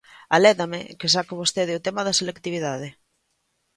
[0.35, 2.87] Alédame que saque vostede o tema da selectividade.